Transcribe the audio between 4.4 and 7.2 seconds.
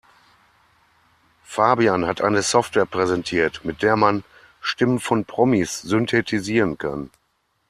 Stimmen von Promis synthetisieren kann.